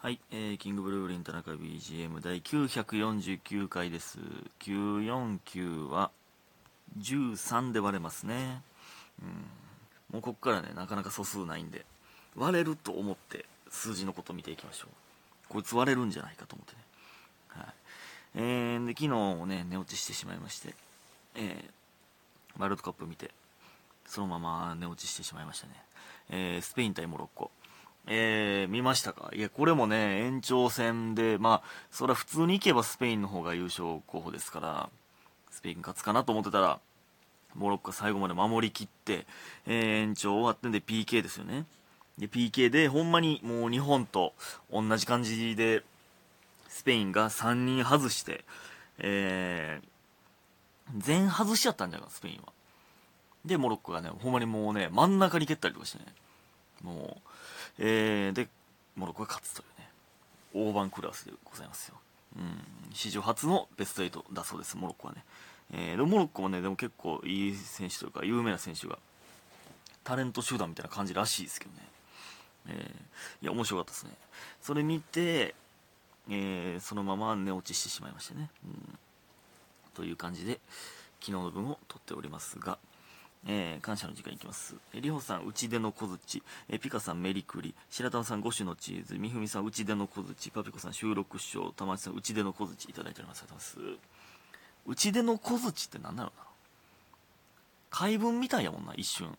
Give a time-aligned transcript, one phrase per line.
[0.00, 4.20] はい、えー、キングブルーリン田中 BGM 第949回です。
[4.60, 6.12] 949は
[7.00, 8.62] 13で割れますね。
[9.20, 9.28] うん。
[10.12, 11.84] もうこっからね、なかなか素数ないんで、
[12.36, 14.90] 割れると思って数字のこと見ていきましょう。
[15.48, 16.82] こいつ割れるんじゃないかと思ってね。
[17.48, 17.74] はい。
[18.36, 19.12] えー、で、昨
[19.42, 20.76] 日ね、寝落ちしてしまいまして、
[21.34, 23.32] えー、ワールドカップ見て、
[24.06, 25.72] そのまま寝落ちしてしまいましたね。
[26.30, 27.50] えー、スペイン対モロッコ。
[28.10, 29.30] えー、見ましたか？
[29.34, 34.88] いや、これもね、延長戦で、まあ、それは普通に行けばスペインの方が優勝候補ですから、
[35.50, 36.80] スペイン勝つかなと思ってたら、
[37.54, 39.26] モロッコが最後まで守りきって、
[39.66, 41.66] えー延長終わってんで PK ですよね。
[42.16, 44.32] で、PK で、ほんまにもう日本と
[44.72, 45.84] 同じ感じで、
[46.68, 48.44] スペインが3人外して、
[48.98, 49.88] えー、
[50.96, 52.08] 全外しちゃったんじゃない？
[52.08, 52.52] か、スペインは。
[53.44, 56.06] で、モロッコがね、ほんまにもうね、真ん中に蹴ったりとかしてね、
[56.82, 57.28] もう、
[57.78, 58.48] えー、で、
[58.96, 59.88] モロッコが勝つというね、
[60.54, 61.96] 大番クラスでございますよ。
[62.36, 65.24] うん、史上初のベスト8だそうです、モロッコはね。
[65.72, 68.98] えー、でモロッコもね、でも結構いい選手というか、有名な選手が、
[70.04, 71.82] タレント集団みたいな感じらしいですけどね。
[72.68, 74.12] えー、いや、面白かったですね。
[74.60, 75.54] それ見て、
[76.30, 78.50] えー、そのまま寝落ちしてしまいましてね。
[78.64, 78.98] うん、
[79.94, 80.60] という感じで、
[81.20, 82.78] 昨日の分を撮っておりますが、
[83.46, 84.74] えー感謝の時間いきます。
[84.92, 86.42] えーりほさん、うちでの小槌。
[86.68, 87.74] えーピカさん、メリクリ。
[87.90, 89.18] 白玉さん、五種のチーズ。
[89.18, 90.50] みふみさん、うちでの小槌。
[90.50, 91.72] パピコさん、収録賞。
[91.72, 93.42] たまちさん、うちでの小槌いただいております。
[93.42, 94.08] ありがとうございます。
[94.86, 96.46] うちでの小槌って何だろうな？
[97.90, 99.36] 怪文みたいやもんな、一瞬。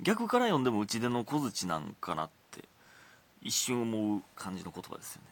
[0.00, 2.64] 逆から読んでもうちでの小槌なんかなって、
[3.42, 5.28] 一瞬思う感じの言葉ですよね。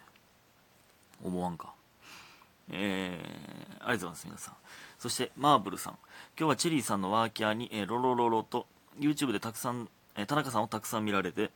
[1.24, 1.72] 思わんか？
[2.70, 4.54] えー、ありがとうございます、皆さん。
[4.98, 5.98] そして、マーブルさん。
[6.38, 8.66] 今日はチェリーさんのワーキャーに、えーロロロロと、
[8.98, 11.50] YouTube でたくさん、えー田中さんをたくさん見られて、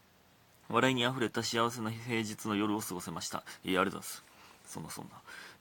[0.68, 3.42] 笑いに溢れた幸せな平日の夜を過ごせました。
[3.64, 4.24] いや、ありがとうございます。
[4.66, 5.10] そんなそんな。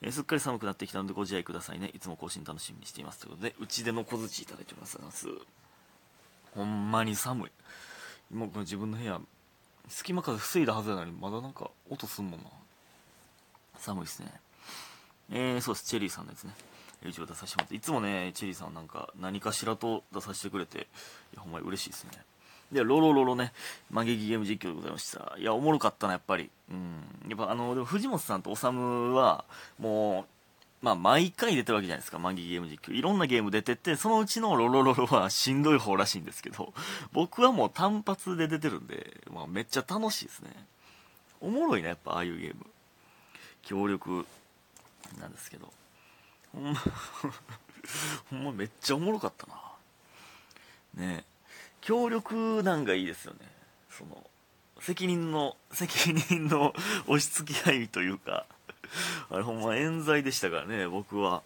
[0.02, 1.90] えーすっかり寒くなってきたのでご自愛くださいね。
[1.94, 3.18] いつも更新楽しみにしています。
[3.18, 5.28] ということで、うちでの小槌いただいております。
[6.54, 7.50] ほんまに寒い。
[8.30, 9.20] 今この自分の部屋、
[9.88, 12.46] 隙間風防いだはずなのに、まだなんか音すんもんな。
[13.78, 14.32] 寒いですね。
[15.30, 16.54] えー、そうです、チェリーさんのやつね。
[17.06, 22.10] 一応出させてもらって、いつもね、チェリーさんなんか何かしらと出させてくれて、いや、ほんまに嬉しいですね。
[22.72, 23.52] で、ロロロロね、
[23.90, 25.34] マゲギゲーム実況でございました。
[25.38, 26.50] いや、おもろかったな、やっぱり。
[26.70, 27.02] うん。
[27.28, 29.44] やっぱあの、でも藤本さんと修は、
[29.78, 30.26] も
[30.82, 32.94] う、まあ、毎回出てるわけじゃないですか、マギゲーム実況。
[32.94, 36.72] いろんなゲーム出てって、そのうちのロロロロはしんどい方らしいんですけど、
[37.12, 40.50] 僕はもう単発で出てるんで、まあ、めっちゃ楽しいですね。
[41.40, 42.66] おもろいな、やっぱああいうゲーム。
[43.62, 44.26] 協力
[45.18, 45.72] なんですけど。
[46.52, 46.74] ほんま、
[48.30, 49.54] ほんまめっちゃおもろかったな。
[50.94, 51.30] ねえ
[51.80, 53.38] 協力なんがいいですよね。
[53.90, 54.28] その、
[54.80, 56.74] 責任の、責任の
[57.06, 58.46] 押し付け合いというか、
[59.30, 61.42] あれほんま冤罪でしたからね、僕は。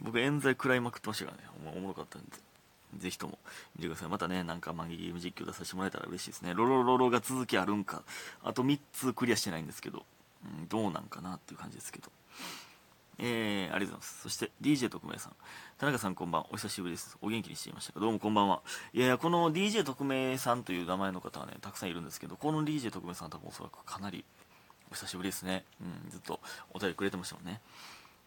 [0.00, 1.44] 僕冤罪食らいまくってましたからね。
[1.64, 2.30] ほんまおもろかったんで。
[2.98, 3.38] ぜひとも
[3.76, 4.08] 見てください。
[4.08, 6.54] またね、なんかマギゲーム実況出させてもらえたら嬉しいですね。
[6.54, 8.02] ロロロロが続きあるんか。
[8.42, 10.04] あと3つクリアしてないんですけど、
[10.44, 12.10] うん、どうなんかなっていう感じですけど。
[13.18, 14.22] えー、ありがとうございます。
[14.22, 15.32] そして、DJ 特命さん。
[15.78, 16.46] 田中さんこんばん。
[16.50, 17.16] お久しぶりです。
[17.22, 18.00] お元気にしていましたか？
[18.00, 18.62] どうもこんばんは。
[18.92, 24.24] いやいや、この DJ 特命さんという名前の方はね、たくさんいるんですけど、この DJ 特命さん多分おそらくかなり
[24.90, 25.64] お久しぶりですね。
[25.80, 26.40] うん、ずっと
[26.72, 27.60] お便りくれてましたもんね。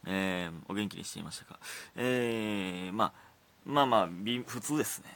[0.06, 1.60] えー、お元気にしていましたか？
[1.96, 3.14] えー、まあ、
[3.66, 4.08] まあまあ、
[4.46, 5.10] 普通ですね。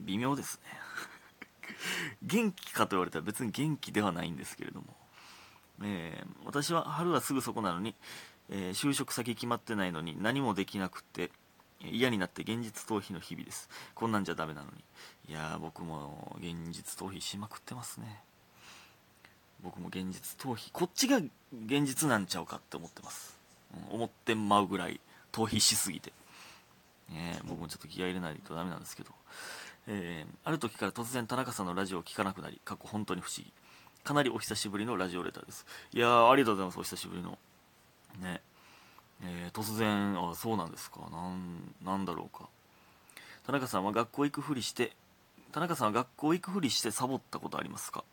[0.00, 0.78] うん、微妙ですね。
[2.22, 4.96] 元気かと言われたら別に元気ではないんですけれども。
[5.82, 7.94] えー私は春はすぐそこなのに、
[8.50, 11.30] えー就職先決まってないのに何もできなくて
[11.80, 13.68] 嫌になって現実逃避の日々です。
[13.94, 14.84] こんなんじゃダメなのに。
[15.28, 18.20] いやー僕も現実逃避しまくってますね。
[19.62, 23.36] 僕も現実逃避こっちが現実なんちゃうかって思ってます、
[23.90, 25.00] うん思ってまうぐらい
[25.32, 26.12] 逃避しすぎて、
[27.10, 29.10] ね、僕もちょっと気合入れないとダメなんですけど、
[29.88, 33.52] えーある時から突然田中さんのラジオを聞かなくなり過去本当に不思議。
[34.04, 35.66] かなりお久しぶりのラジオレターです。
[35.92, 37.36] いやーありがとうございますお久しぶりの。
[38.20, 38.40] ね。
[39.22, 41.00] えー突然あそうなんですか。
[41.10, 42.48] なんなんだろうか。
[43.46, 44.92] 田中さんは学校行くふりして
[45.52, 48.04] 田中さんは学校行くふりしてサボったことありますか。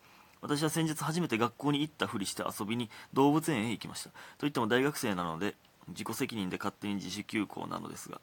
[0.41, 4.11] 私は先日初めて学校に行ったふりして遊びに動物園へ行きました。
[4.37, 5.55] といっても大学生なので
[5.89, 8.19] 自己責任で勝手に自主休校なのですが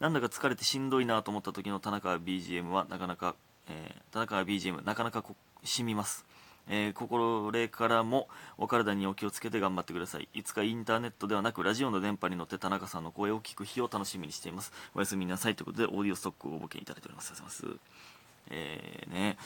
[0.00, 3.34] なんだか疲れてしんどいなと思った時の田中 BGM はなかなか、
[3.68, 6.24] えー田中 BGM なかなかこ染みます、
[6.68, 10.28] えー心れからもお体にお気をつけて頑張ってください。
[10.34, 14.72] いつかインターネットではなくラジオの電波に乗って田中さんの声を聞く日を楽しみにしています。
[14.94, 17.32] おやすみなさいということでオーディオストックをご募金いただいております。
[17.32, 17.80] ありがとうございます
[18.50, 19.36] えー、ね。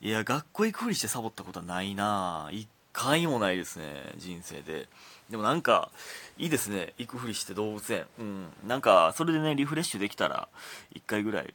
[0.00, 2.48] いや学校行くふりしてサボったことはないな。
[2.52, 4.88] 一回もないですね人生で。
[5.30, 5.90] でもなんか
[6.36, 6.94] いいですね。
[6.98, 8.06] 行くふりして動物園。
[8.18, 8.46] うん。
[8.66, 10.48] なんかそれでねリフレッシュできたら
[10.94, 11.54] 1回ぐらい。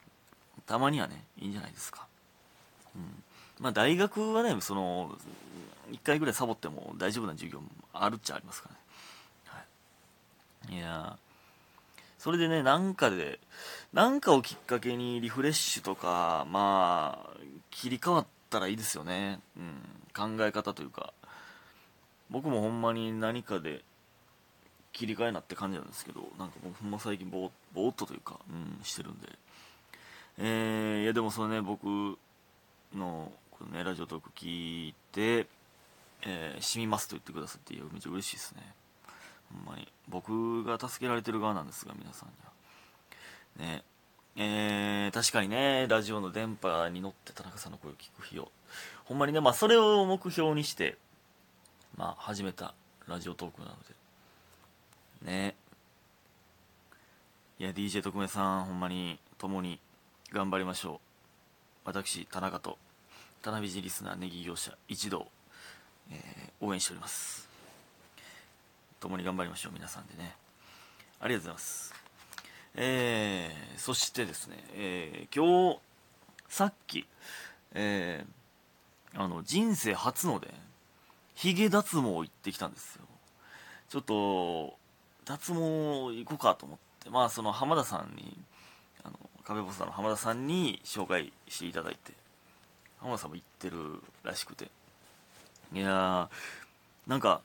[0.66, 2.06] たまにはねいいんじゃないですか。
[2.96, 3.22] うん。
[3.60, 5.16] まあ大学はねその
[5.92, 8.80] 1回ぐらいサボっても大丈夫な授業もあるっちゃありますからね、
[10.68, 11.16] はい、いや
[12.18, 13.38] それでねなんかで
[13.92, 17.36] なんかをきっかけにリフレッシュとかまあ
[17.70, 21.12] 切り替わったらいいですよね、うん、考え方というか。
[22.30, 23.82] 僕もほんまに何かで
[24.92, 29.28] 切り替えなって感じなんですけどなんかほんま最近ぼぼーっとというか、うん、してるんで。
[30.38, 32.18] えー、いやでもそれね僕
[32.92, 35.46] のこのねラジオトーク聞いて
[36.26, 38.62] えー、染みますと言ってくださってめっちゃ嬉しいですね。
[39.52, 39.86] ほんまに。
[40.08, 43.74] 僕が助けられてる側なんですが皆さんには。
[43.74, 43.82] ね。
[44.36, 48.50] えー、確かにねラジオの電波に乗って田中さんの声を聞く日を。
[49.04, 50.96] ほんまにねまあそれを目標にして
[51.96, 52.74] まあ始めた
[53.06, 53.76] ラジオトークなの
[55.24, 55.30] で。
[55.30, 55.54] ね。
[57.58, 59.78] いや DJ 特命さんほんまに共に
[60.32, 60.98] 頑張りましょう。
[61.84, 62.78] 私田中と
[63.44, 65.28] 田辺寺リスナーネギ業者一同
[66.10, 67.48] えー、応援しております。
[69.00, 70.34] 共に頑張りましょう皆さんでね。
[71.20, 71.94] ありがとうございます。
[72.76, 75.78] えー、そしてですね、えー、今日
[76.48, 77.06] さっき、
[77.72, 80.48] えー、あの人生初ので
[81.34, 83.04] ヒゲ脱毛行ってきたんですよ。
[83.88, 84.74] ちょっと
[85.24, 88.36] 脱毛行こうかと思ってまあその浜田さんに
[89.04, 92.12] あの壁ボスの浜田さんに紹介していただいて
[93.04, 93.76] 浜田さんも行ってる
[94.22, 94.70] らしくて。
[95.74, 97.42] いやーなんか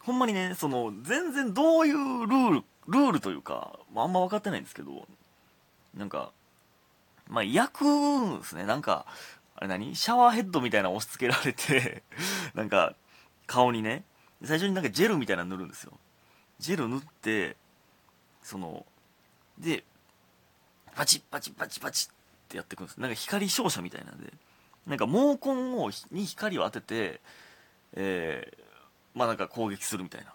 [0.00, 5.08] ほんまにねその全然どういうルールルールというか、まあ、あんま分かってないんですけど
[5.96, 6.30] なんか
[7.28, 8.64] まあ焼くんですね。
[8.64, 9.06] なんか
[9.56, 9.96] あれ何？
[9.96, 12.04] シャワーヘッドみたいなの押し付けられて
[12.54, 12.94] なんか
[13.48, 14.04] 顔にね
[14.44, 15.92] 最初になんかジェルみたいなの塗るんですよ。
[16.60, 17.56] ジェル塗って
[18.42, 18.86] その
[19.58, 19.82] で
[20.94, 22.14] パチッパチッパチッパチッっ
[22.48, 23.00] てやっていくんです。
[23.00, 24.32] なんか光照射みたいなんで。
[24.86, 27.20] なんか毛根をに光を当てて
[27.96, 30.32] えー、まあなんか攻撃するみたいな。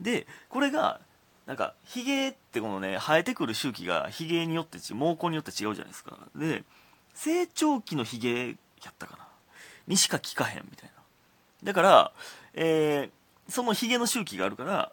[0.00, 1.00] で、これが、
[1.46, 6.18] なんか、ヒゲってこのね、生えてくる周期がヒゲによって毛根によって違うじゃないですか。
[6.36, 6.64] で、
[7.14, 8.54] 成長期のヒゲや
[8.90, 9.26] ったかな。
[9.88, 11.02] にしか効かへんみたいな。
[11.64, 12.12] だから、
[12.54, 14.92] えー、そのヒゲの周期があるから、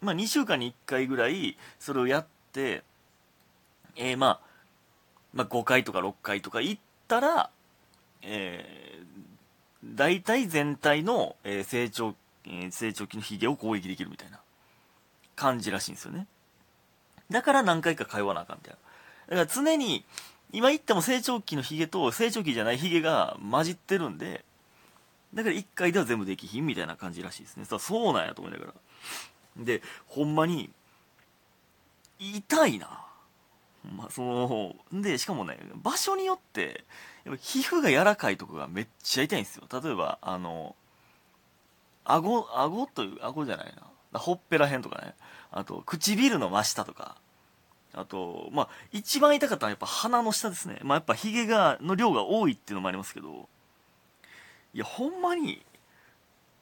[0.00, 2.82] まあ2週間に1回ぐらいそれをやって、
[3.96, 4.40] えー、まあ、
[5.34, 7.50] まあ5回とか6回とか行ったら、
[8.22, 14.40] えー、大体全体の、えー、成長、えー、成長期のヒゲを攻撃できるみたいな
[15.36, 16.26] 感じらしいんですよね。
[17.30, 18.74] だから何回か通わなあかんみたい
[19.28, 19.36] な。
[19.36, 20.04] だから常に、
[20.52, 24.44] 今言っても成長期のヒゲと成長期じゃないヒゲが混じってるんで、
[25.34, 27.64] だから1回では全部できひんみたいな感じらしいですね。
[27.66, 28.74] さそうなんやと思いながら。
[29.58, 30.70] で、ほんまに、
[32.18, 33.07] 痛いな。
[33.96, 36.84] まあ、その、で、しかもね、場所によって
[37.24, 39.64] やっぱ、皮膚が柔らかいとこがめっちゃ痛いんですよ。
[39.70, 40.74] 例えば、あの、
[42.04, 43.74] 顎、顎という、顎じゃない
[44.12, 44.18] な。
[44.18, 45.14] ほっぺらへんとかね。
[45.50, 47.16] あと、唇の真下とか。
[47.92, 50.78] あと、まあ、一番痛かったのはやっぱ鼻の下ですね。
[50.82, 53.48] まあ、やっぱヒゲが、の量が多いっていうのもありますけど、
[54.72, 55.64] いや、ほんまに、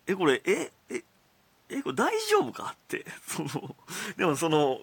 [0.07, 1.05] え、これ、え、え、
[1.69, 3.77] え、これ大丈夫かって、その、
[4.17, 4.81] でもその、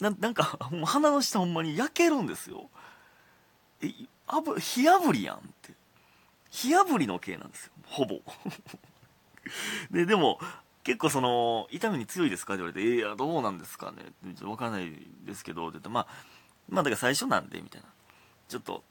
[0.00, 2.70] ななんか、 鼻の下ほんまに焼けるんですよ。
[3.82, 3.92] え、
[4.26, 5.74] あぶ、火炙りやんって。
[6.50, 7.72] 火炙りの系なんですよ。
[7.86, 8.20] ほぼ。
[9.90, 10.38] で、でも、
[10.82, 12.54] 結構その、痛みに強いですか？
[12.54, 14.12] って言われて、いや、どうなんですかね？
[14.42, 14.92] わからない
[15.24, 16.06] ですけど、って言って、まあ、
[16.68, 17.88] まあ、だから最初なんで、みたいな。
[18.48, 18.82] ちょっと、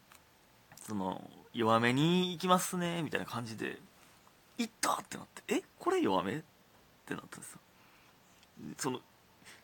[0.82, 3.80] その、弱めに行きますね、みたいな感じで、
[4.58, 6.38] 行ったってなって、え、これ弱め？
[6.38, 6.44] っ
[7.06, 7.60] てなったんですよ。
[8.78, 9.02] その、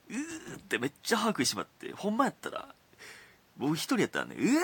[0.09, 2.73] うーってめっちゃ把握しまって、ほんまやったら、
[3.57, 4.61] 僕一人やったらね、うわ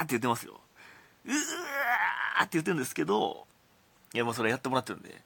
[0.00, 0.60] ーって言ってますよ。
[1.26, 3.46] うわーって言ってるんですけど、
[4.14, 5.22] いやもうそれやってもらってるんで、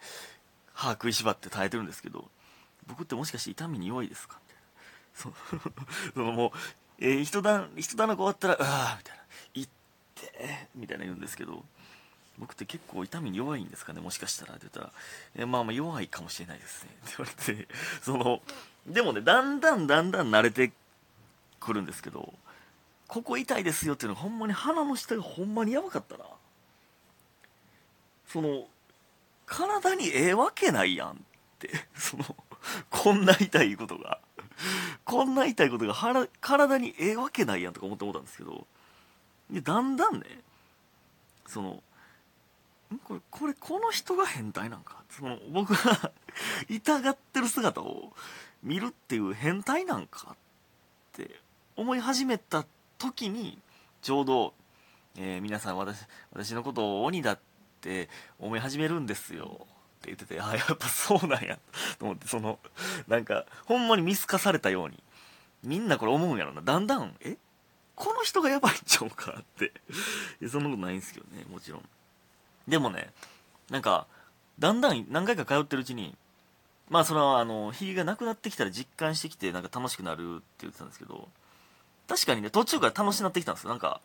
[0.72, 2.28] 歯食いしばって耐えてるんですけど、
[2.86, 4.38] 僕ってもしかして痛みに弱いですか？
[5.22, 6.12] みたいな。
[6.14, 6.50] そのもう、
[6.98, 9.22] えー、一段、一段の終わったら、うわーみたいな。
[9.54, 9.70] 行っ
[10.14, 11.64] て、みたいな言うんですけど、
[12.38, 14.92] 僕って結構痛みに弱いんですかねもしかしたらって言ったら、
[15.36, 16.90] え、まあまあ弱いかもしれないですね。
[17.06, 17.68] って言われて、
[18.02, 18.42] その、
[18.86, 20.72] でもね、だんだんだんだん慣れて
[21.60, 22.34] くるんですけど、
[23.06, 26.24] ここ痛いですよっていうのがほんまに鼻の下がほんまにやばかったな。
[28.26, 28.66] その
[29.46, 31.14] 体にええわけないやんっ
[31.58, 31.70] て。
[31.94, 32.24] その
[32.90, 34.18] こんな痛いことが。
[35.04, 38.66] こんな痛いことが腹体にええわけないやんとか思って思ったんですけど。
[39.50, 40.24] でだんだんね
[41.46, 41.82] その
[42.98, 45.02] これこれこの人が変態なんか？
[45.10, 46.12] その僕が
[46.68, 48.12] 痛がってる姿を
[48.62, 50.36] 見るっていう変態なんかっ
[51.12, 51.40] て
[51.76, 52.66] 思い始めた
[52.98, 53.58] 時に
[54.02, 54.54] ちょうど、
[55.16, 55.98] えー皆さん私
[56.32, 57.38] 私のことを鬼だっ
[57.80, 58.08] て
[58.38, 59.66] 思い始めるんですよ。
[59.66, 59.66] っ
[60.04, 61.58] て言っててあやっぱそうなんや。
[61.98, 62.58] と思ってその
[63.06, 65.02] なんかほんまに見透かされたように。
[65.62, 66.60] みんなこれ思うんやろな。
[66.60, 67.38] だんだんえ？
[67.94, 69.72] この人がやばいんちゃうかって。
[70.48, 71.88] そんなことないんですけどねもちろん。
[72.68, 73.10] でもね
[73.70, 74.06] なんか
[74.58, 76.14] だんだん何回か通ってるうちに
[76.88, 81.28] まあそれはあのひげがなくなってきたら実感してきてなんか楽しくなるって言ってたんですけど
[82.08, 83.70] 確かにね途中から楽しくなってきたんですよ。
[83.70, 84.00] なんか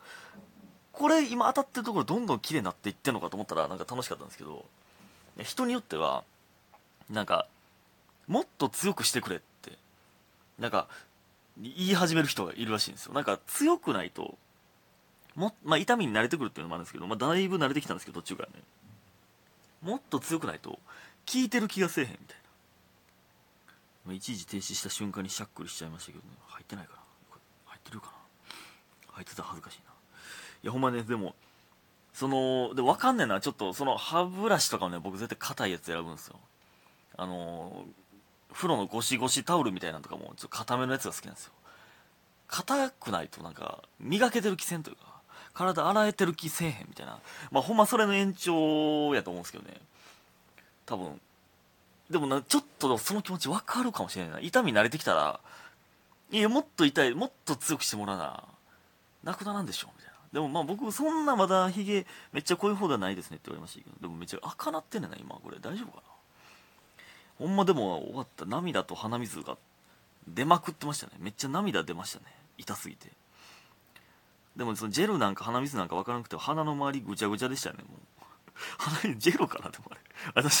[0.92, 4.64] これ今当たってるところどんどん綺麗になっていってんのかと思ったらなんか楽しかったんですけど
[5.38, 6.24] 人によっては
[7.08, 7.46] なんか
[8.26, 9.72] もっと強くしてくれって
[10.58, 10.88] なんか
[11.58, 13.12] 言い始める人がいるらしいんですよ。
[13.12, 14.36] なんか強くないと
[15.34, 18.62] も、まあ、痛みに慣れてくるっていうのもあるんですけど、まあ、だいぶ慣れてきたんですけど途中からね。
[19.82, 20.80] もっと強くないと効
[21.36, 22.34] いてる気がせえへんみたいな、
[24.06, 26.30] まあ、一時停止した瞬間にしゃっくりしちゃいましたけどね。
[26.48, 26.98] 入ってないかな。
[27.66, 28.12] 入ってるかな。
[29.12, 29.92] 入ってたら恥ずかしいな。
[30.62, 31.34] いやほんまねでも
[32.12, 33.40] そので分かんねえな。
[33.40, 36.36] ちょっとその歯ブラシとかもね僕絶対硬いやつ選ぶんですよ。
[37.16, 37.84] あの
[38.52, 41.52] 風呂のゴシゴシタオルみたいなのとかもちょっと硬めのやつが好きなんですよ。
[42.48, 45.09] 硬くないとなんか磨けてる気せんというか。
[45.52, 47.18] 体洗えてる気せえへんみたいな。
[47.50, 49.76] まあほんまそれの延長やと思うんですけどね。
[50.86, 51.20] 多分。
[52.10, 54.40] でもなちょっとその気持ち分かるかもしれないな。
[54.40, 55.40] 痛み慣れてきたら
[56.32, 58.44] いやもっと痛いもっと強くしてもらうな
[59.22, 60.18] なくならんでしょみたいな。
[60.32, 65.58] でもまあ僕そんなまだヒゲめっちゃ濃い方ではないですねって言われましたけどでもめっちゃ赤なってんねんな今これ。
[65.60, 66.02] 大丈夫か
[67.38, 67.46] な？
[67.46, 69.56] ほんまでも終わった涙と鼻水が
[70.28, 71.12] 出まくってましたね。
[71.18, 72.24] めっちゃ涙出ましたね。
[72.58, 73.08] 痛すぎて。
[74.56, 78.00] でもそのジェルなんか鼻水なんか分からなくて鼻の周りぐちゃぐちゃでしたよねもう。
[78.78, 80.00] 鼻にジェルかなでもあれ。
[80.34, 80.58] 私